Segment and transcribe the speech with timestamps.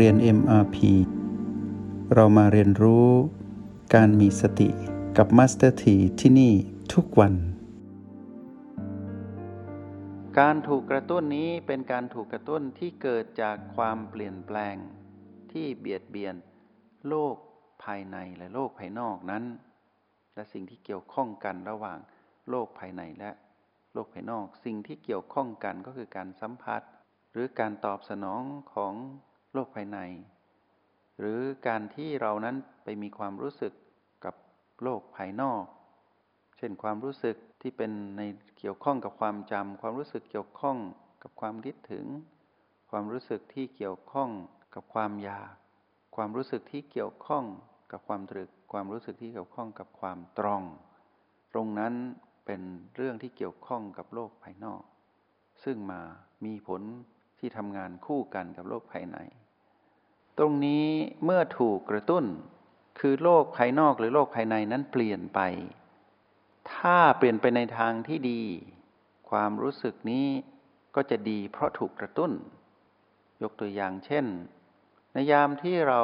[0.00, 0.76] เรียน MRP
[2.14, 3.08] เรามาเรียนรู้
[3.94, 4.68] การมีสติ
[5.16, 6.52] กับ Master T ที่ที่นี่
[6.92, 7.34] ทุกวัน
[10.40, 14.76] การถูกกระตุ้นนี้เป็นการถูกกระตุ้นที่เกิดจากความเปลี่ยนแปลง
[15.52, 16.34] ที่เบียดเบียน
[17.08, 17.36] โลก
[17.84, 19.44] ภายในและโลกภายนอกนั้น
[20.34, 21.98] และสิ่งที่เกี่ยวข้องกันระหว่าง
[22.50, 23.30] โลกภายในและ
[23.92, 26.82] โลกภายนอก สิ่งที่เกี่ยวข้องกันก็คือการสัมผัส
[27.32, 28.42] หรือการตอบสนอง
[28.74, 28.94] ของ
[29.54, 29.98] โลกภายใน
[31.18, 33.72] หรือการที่เรานั้นไปมีความรู้สึก
[34.24, 34.34] กับ
[34.82, 35.64] โลกภายนอก
[36.58, 38.22] เช่นความรู้สึกที่เป็นใน
[38.58, 40.78] เกี่ยวข้องกับความจำความรู้สึกเกี่ยวข้อง
[41.22, 42.06] กับความคิดถึง
[42.90, 44.30] ความรู้สึกที่เกี่ยวข้อง
[44.74, 45.52] กับความอยาก
[46.16, 47.44] ความรู้สึกที่เกี่ยวข้อง
[47.92, 50.62] กับความตรึก ความรู้สึกที่เกี่ยวข้องกับความตรอง
[51.52, 51.94] ตรงนั้น
[52.46, 52.62] เป็น
[52.96, 54.82] เรื่องที่เกี่ยวข้องกับโลกภายนอก
[55.64, 56.00] ซึ่งมา
[56.44, 56.82] มีผล
[57.38, 59.18] ที่ทำงานคู่กันกับโลกภายใน
[60.38, 60.86] ตรงนี้
[61.24, 62.24] เมื่อถูกกระตุ้น
[62.98, 65.40] คือโลกภายนอกหรือโลกภายในนั้นเปลี่ยนไป
[66.72, 68.42] ถ้าเปลี่ยนไปในทางที่ดี
[69.30, 70.26] ความรู้สึกนี้
[70.94, 72.32] ก็จะดีเพราะถูกกระตุ้น
[73.42, 74.26] ยกตัวอย่างเช่น
[75.12, 76.02] ในยามที่เรา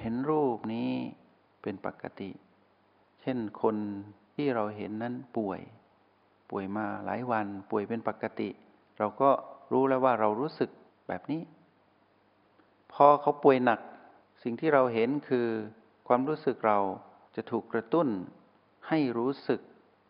[0.00, 0.90] เห็นรูปนี้
[1.62, 2.30] เป็นปกติ
[3.20, 3.76] เช่นคน
[4.34, 5.60] ที่เราเห็นนั้นป่วย
[6.50, 8.48] ป่วยมาหลายวัน ป่วยเป็นปกติ
[8.98, 9.30] เราก็
[9.72, 10.70] รู้แล้วว่าเรารู้สึก
[11.08, 11.40] แบบนี้
[12.94, 13.80] พอเขาป่วยหนัก
[14.42, 15.48] สิ่งที่เราเห็นคือ
[16.08, 16.78] ความรู้สึกเรา
[17.36, 18.08] จะถูกกระตุ้น
[18.88, 19.60] ให้รู้สึก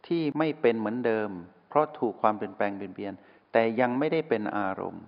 [0.06, 1.30] ที่ไม่เป็นเหมือนเดิม
[1.68, 3.14] เพราะถูกความเปลี่ยนแปลงเปลี่ยน
[3.52, 5.04] แต่ยังไม่ได้เป็นอารมณ์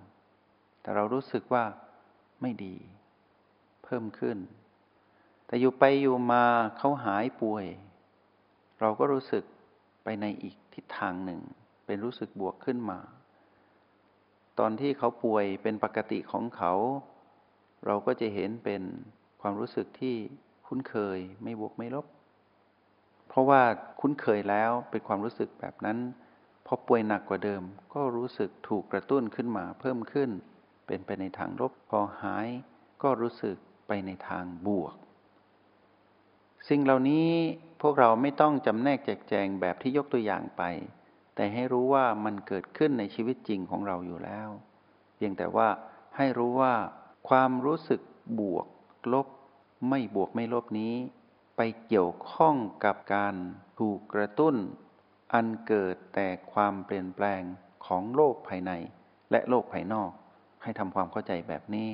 [0.82, 1.64] แต่เรารู้สึกว่า
[2.42, 2.76] ไม่ดี
[3.84, 4.38] เพิ่มขึ้น
[5.46, 6.44] แต่อยู่ไปอยู่มา
[6.78, 7.66] เขาหายป่วย
[8.80, 9.44] เราก็รู้สึก
[10.04, 11.40] ไปในอีกทิศทางหนึ่ง
[11.86, 12.98] เป็นรู้สึกบวกขึ้นมา
[14.58, 16.72] ตอนที่เขาป่วยเป็นปกติของเขา
[17.86, 18.82] เราก็จะเห็นเป็น
[19.40, 20.14] ความรู้สึกที่
[20.66, 22.06] คุ้นเคยไม่บวกไม่ลบ
[23.28, 23.62] เพราะว่า
[24.00, 25.98] คุ้นเคยแล้วเป็นความรู้สึกแบบนั้น
[26.66, 27.62] พอป่วยหนักกว่าเดิม
[27.94, 30.30] ก็รู้สึกถูกกระตุ้นขึ้นมาเพิ่มขึ้น
[30.86, 32.48] เป็นไปในทางลบพอหาย
[33.02, 33.56] ก็รู้สึก
[33.88, 34.94] ไปในทางบวก
[36.68, 37.30] สิ่งเหล่านี้
[37.82, 40.62] พวกเราไม่ต้องจำแนกแจกแจงแบบที่ยกตัวอย่างไป
[41.34, 44.48] แต่ให้รู้ว่ามันเกิดขึ้นในชีวิตจริงของเราอยู่แล้ว
[45.14, 45.68] เพียงแต่ว่า
[46.16, 46.74] ให้รู้ว่า
[47.28, 48.00] ความรู้สึก
[48.40, 48.66] บวก
[49.12, 49.26] ลบ
[49.88, 50.94] ไม่บวกไม่ลบนี้
[51.56, 53.34] ไปเกี่ยวข้องกับการ
[53.78, 54.54] ถูกกระตุ้น
[55.34, 57.42] อันเกิดแต่ความเปลี่ยนแปลง
[57.86, 58.72] ของโลกภายใน
[59.30, 60.10] และโลกภายนอก
[60.62, 61.90] ให้ทำความเข้าใจแบบนี้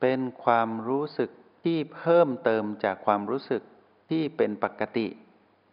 [0.00, 1.30] เป็นความรู้สึก
[1.64, 3.62] ที่เพิ่มเติมจากความรู้สึก
[4.10, 5.06] ที่เป็นปกติ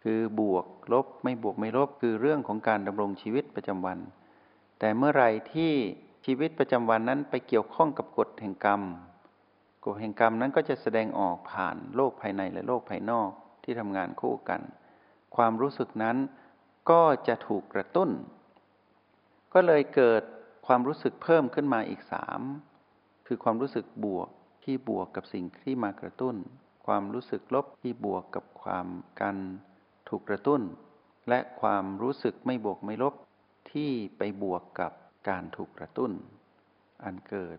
[0.03, 3.99] คือบวกลบไม่บวกไม่ลบคือเรื่องของการดำรงชีวิตประจำวัน
[4.79, 5.73] แต่เมื่อไรที่
[6.25, 8.81] ชีวิตประจำวันนั้นไปเกี่ยวข้องกับกฎแห่งกรรม
[9.85, 13.29] กฎแห่งกรรมนั้นก็จะแสดงออกผ่านโลกภายในและโลกภายนอก
[13.63, 14.61] ที่ทำงานคู่กัน
[15.35, 16.17] ความรู้สึกนั้น
[16.91, 18.09] ก็จะถูกกระตุ้น
[19.53, 20.23] ก็เลยเกิด
[20.67, 22.41] ความรู้สึกเพิ่มขึ้นมาอีกสาม
[23.27, 24.29] คือความรู้สึกบวก
[24.63, 26.35] ที่บวกกับสิ่งที่มากระตุ้น
[26.85, 28.87] ความรู้สึกลบที่บวกกับความ
[29.21, 29.37] การ
[30.09, 30.61] ถูกกระตุ้น
[31.29, 33.13] และความรู้สึกไม่บวกไม่ลบ
[33.71, 34.91] ที่ไปบวกกับ
[35.29, 36.11] การถูกกระตุ้น
[37.03, 37.57] อันเกิด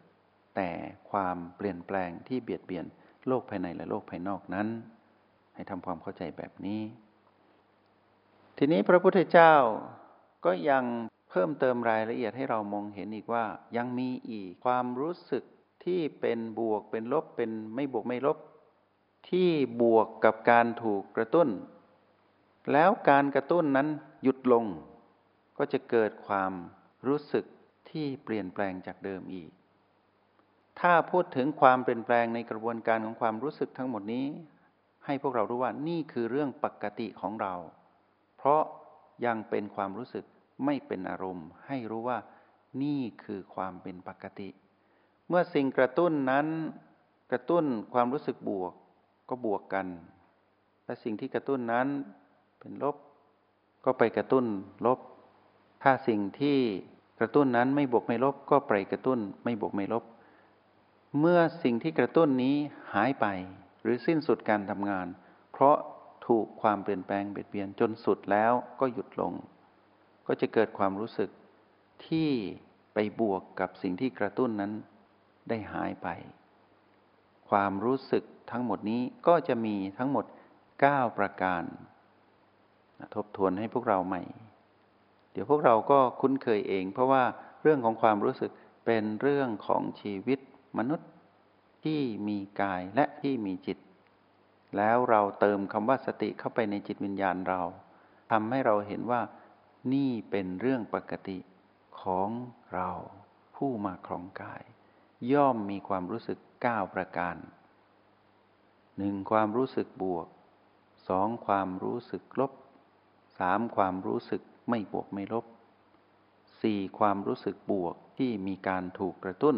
[0.57, 0.71] แต่
[1.11, 2.85] ความเปลี่ยนแปลงที่เบียดเบียน
[3.27, 4.69] โลกภายในและโลกภายนอกนั้น
[5.55, 6.83] ให้ทำความเข้าใจแบบนี้
[8.59, 9.55] ทีนี้พระพุทธเจ้า
[10.45, 10.85] ก็ยัง
[11.31, 13.45] เพิ่มเติมรายละเอียดให้เรามองเห็นอีกว่า
[13.77, 15.45] ยังมีอีกความรู้สึก
[15.85, 18.39] ที่เป็นบวกเป็นลบเป็นไม่บวกไม่ลบ
[19.29, 19.51] ที่
[19.83, 21.49] บวกกับการถูกกระตุ้น
[22.73, 23.89] แล้วการกระตุ้นนั้น
[24.23, 24.65] หยุดลง
[25.59, 26.53] ก็จะเกิดความ
[27.07, 27.45] รู้สึก
[27.95, 29.51] ที่เปลี่ยนแปลงจากเดิมอีก
[30.81, 34.27] ถ้าพูดถึงความเปลี่ยนแปลงในกระบวนการของความรู้สึกทั้งหมดนี้
[35.05, 37.55] ให้พวกเรารู้ว่านี่คือเรื่องปกติของเรา
[38.37, 38.63] เพราะ
[39.27, 40.25] ยังเป็นความรู้สึก
[40.65, 42.19] ไม่เป็นอารมณ์ ให้รู้ว่า
[42.83, 44.49] นี่คือความเป็นปกติ
[45.29, 46.47] เมื่อสิ่งกระตุ้นนั้น
[47.33, 48.73] กระตุ้นความรู้สึกบวก
[49.29, 49.87] ก็บวกกัน
[50.85, 51.87] และสิ่งที่กระตุ้นนั้น
[52.61, 52.97] เป็นลบ
[53.85, 54.45] ก็ไปกระตุ้น
[54.87, 54.99] ลบ
[55.83, 56.59] ถ้าสิ่งที่
[57.21, 60.05] กระตุ้นนั้นไม่บวกไม่ลบก็ไปกระตุ้นไม่บวกไม่ลบ
[61.21, 62.57] เมื่อสิ่งที่กระตุ้นนี้
[62.95, 63.27] หายไป
[63.83, 65.07] หรือสิ้นสุดการทำงาน
[65.53, 65.77] เพราะ
[66.27, 69.33] ถูกความเปลี่ยนแปลงเบียดเบียนจนสุดแล้วก็หยุดลง
[70.27, 71.31] ก็จะเกิดความรู้สึก
[72.07, 72.31] ที่
[72.95, 74.73] ไปบวกกับสิ่งที่กระตุ้นนั้น
[75.49, 76.09] ได้หายไป
[77.51, 80.25] ความรู้สึกทั้งหมดนี้ก็จะมีทั้งหมด
[80.73, 81.63] 9 ประการ
[83.15, 84.23] ทบทวนให้พวกเราใหม่
[85.35, 87.25] เดี๋ยวพวกเราก็คุ้นเคยเอง เพราะว่า
[87.63, 88.51] เรื่องของความรู้สึก
[88.87, 90.39] เป็นเรื่องของชีวิต
[90.79, 91.09] มนุษย์
[91.85, 93.79] ที่มีกายและที่มีจิต
[94.77, 97.63] แล้วเราเติมคำว่าสติเข้าไปในจิตวิญญาณเรา
[98.31, 99.23] ทำให้เราเห็นว่า
[99.93, 101.39] นี่เป็นเรื่องปกติ
[102.03, 102.29] ของ
[102.75, 102.91] เรา
[103.57, 104.63] ผู้มาครองกาย
[105.33, 107.37] ย่อมมีความรู้สึกก้าประการ
[108.99, 110.27] หนึ่งความรู้สึกบวก
[111.09, 112.53] สองความรู้สึกลบ
[113.39, 115.45] สามความรู้สึก ไม่บวกไม่ลบ
[116.63, 119.57] สี่ความรู้สึกบวกที่มีการถูกกระตุ้น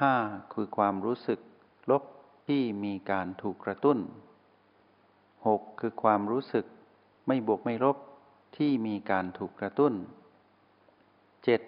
[0.00, 0.14] ห้า
[0.52, 1.40] คือความรู้สึก
[1.90, 2.02] ลบ
[2.48, 3.98] ที่มีการถูกกระตุ้น
[5.46, 6.64] หกคือความรู้สึก
[7.26, 7.96] ไม่บวกไม่ลบ
[8.56, 9.92] ที่มีการถูกกระตุ้น
[11.44, 11.60] เจ็ด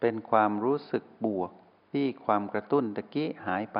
[0.00, 1.50] เป็นความรู้สึกบวก
[1.92, 3.78] ที่ความกระตุ้นตะกี้หายไป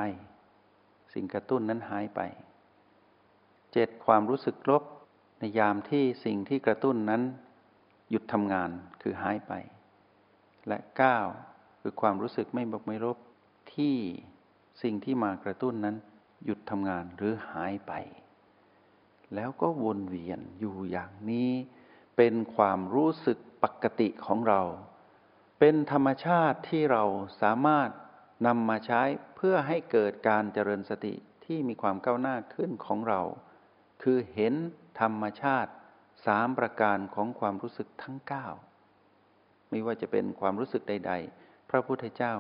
[1.13, 2.21] สิ่งกระตุ้นนั้นหายไป
[3.73, 4.83] เจ็ดความรู้สึกลบ
[5.43, 7.23] ในยามที่สิ่งที่กระตุ้นนั้น
[8.11, 8.71] หยุดทำงาน
[9.03, 9.53] คือหายไป
[10.69, 11.19] และเก้า
[11.81, 13.19] คือความรู้สึกไม่บกไม่ลบ
[13.75, 13.97] ที่
[14.83, 15.97] สิ่งที่มากระตุ้นนั้น
[16.45, 17.93] หยุดทำงานหรือหายไป
[19.35, 21.51] แล้วก็วนเวียนอยู่อย่างนี้
[22.17, 24.63] เป็นความรู้สึกปกติของเรา
[25.59, 27.05] เป็นธรรมชาติที่เรา
[27.43, 27.89] สามารถ
[28.47, 29.03] นำมาใช้
[29.37, 33.21] เพื่อให้เกิดการเจริญสติที่มีความก้าวหน้าขึ้นของเรา
[34.03, 34.55] คือเห็น
[35.01, 35.73] ธรรมชาติ
[36.27, 38.47] สามประการของความรู้สึกทั้งเก้า
[39.71, 42.33] ไม่ว่าจะเป็นความรู้สึกใด ๆ พระพุทธเจ้า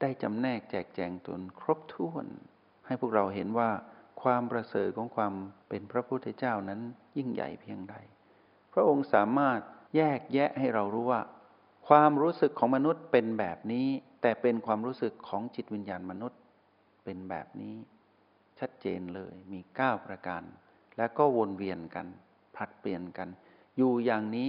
[0.00, 2.26] ได้จำแนกแจกแจงตนครบถ้วน
[2.86, 3.70] ให้พวกเราเห็นว่า
[4.22, 5.34] ความประเสริฐของความ
[5.68, 6.80] เป็นพระพุทธเจ้านั้น
[7.16, 7.96] ยิ่งใหญ่เพียงใด
[8.72, 9.60] พระองค์สามารถ
[9.96, 11.22] แยกแยะให้เรารู้ว่า
[11.88, 13.86] ความรู้สึกของมนุษย์เป็นแบบนี้
[14.22, 16.40] แต่เป็นความรู้สึกของจิตวิญญาณมนุษย์
[17.04, 17.74] เป็นแบบนี้
[18.58, 20.42] ชัดเจนเลยมีเก้าประการ
[20.96, 22.06] แล้วก็วนเวียนกัน
[22.54, 23.28] ผลัดเปลี่ยนกัน
[23.76, 24.48] อยู่อย่างนี้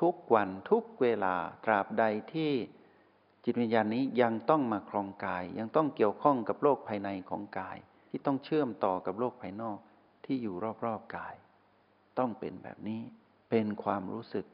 [0.00, 1.34] ทุกวันทุกเวลา
[1.64, 2.52] ตราบใดที่
[3.44, 7.76] จิตวิญญาณนี้ยังต้องมาครองกาย ยังต้องเกี่ยวข้องกับโลกภายในของกาย
[8.08, 9.78] ที่ต้องเชื่อมต่อกับโลกภายนอก
[10.24, 10.54] ที่อยู่
[10.84, 11.34] รอบๆกาย
[12.18, 13.00] ต้องเป็นแบบนี้
[13.50, 14.44] เป็นความรู้สึก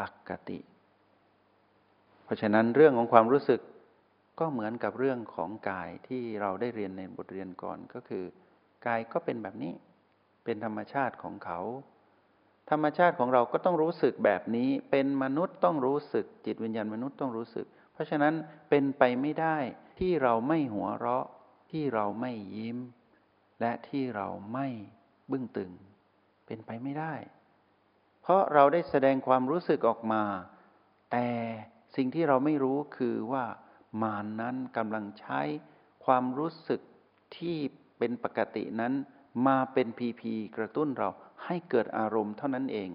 [0.00, 0.58] ปกติ
[2.24, 3.60] เพราะฉะนั้นเรื่องของความรู้สึก
[4.38, 8.24] ก็เหมือนกับเรื่องของกายที่เราได้เรียนในบทเรียนก่อนก็คือ
[8.86, 9.72] กายก็เป็นแบบนี้
[10.46, 11.60] เป็นธรรมชาติของเขา
[12.70, 18.34] ธรรมชาติของเราก็ต้องรู้สึกแบบนี้ เป็นมนุษย์ต้องรู้สึก จิตวิญญาณมนุษย์ต้องรู้สึก เพราะฉะนั้น
[18.70, 19.56] เป็นไปไม่ได้
[19.98, 21.26] ที่เราไม่หัวเราะ
[21.70, 22.78] ที่เราไม่ยิ้ม
[23.60, 24.66] และที่เราไม่
[25.30, 25.72] บึ้งตึง
[26.46, 27.14] เป็นไปไม่ได้
[28.22, 30.22] เพราะเราได้แสดงความรู้สึกออกมา
[31.12, 31.28] แต่
[31.96, 33.44] สิ่งที่เราไม่รู้คือว่า
[34.02, 35.40] มานนั้นกำลังใช้
[36.04, 36.80] ความรู้สึก
[37.36, 37.56] ที่
[37.98, 38.92] เป็นปกตินั้น
[39.46, 41.08] มาเป็นพีพีกระตุ้นเรา
[41.44, 42.90] ให้เกิดอารมณ์เท่านั้นเอง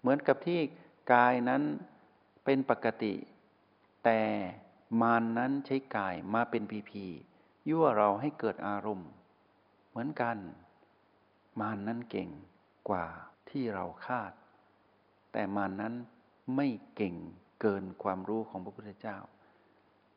[0.00, 0.60] เหมือนกับที่
[1.12, 1.62] กายนั้น
[2.44, 3.14] เป็นปกติ
[4.04, 4.20] แต่
[5.00, 7.04] มานนั้นใช้กายมาเป็นพีพี
[7.68, 9.08] ยั่วเราให้เกิดอารมณ์
[9.88, 10.36] เหมือนกัน
[11.60, 12.28] มานนั้นเก่ง
[12.88, 13.06] กว่า
[13.50, 14.32] ที่เราคาด
[15.32, 15.94] แต่มานนั้น
[16.56, 17.14] ไม่เก่ง
[17.60, 19.18] เกินความรู้ของพระพุทธเจ้า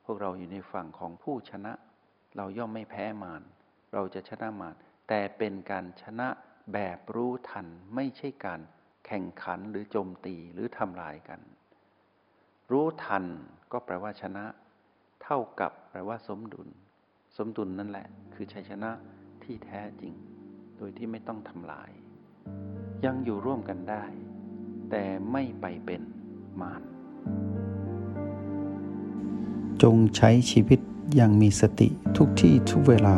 [0.03, 1.73] พวกเราอยู่ในฝั่งของผู้ชนะ
[2.35, 3.41] เราย่อมไม่แพ้มาร
[3.94, 4.75] เราจะชนะมาร
[5.13, 6.28] แต่เป็นการชนะ
[6.74, 8.62] แบบรู้ทันไม่ใช่การ
[9.06, 11.40] แข่งขันหรือโจมตีหรือทำลายกัน
[12.71, 13.24] รู้ทัน
[13.71, 14.45] ก็แปลว่าชนะ
[15.24, 16.68] เท่ากับแปลว่าสมดุล
[17.38, 18.92] สมดุลนั่นแหละ คือชัยชนะ
[19.44, 20.14] ที่แท้จริง
[20.78, 21.92] โดยที่ไม่ต้องทำลาย
[23.06, 24.04] ยังอยู่ร่วมกันได้
[24.90, 26.02] แต่ไม่ไปเป็น
[26.62, 26.81] มาร
[29.81, 30.80] จงใช้ชีวิต
[31.16, 33.18] อย่างมีสติทุกที่ทุกเวลา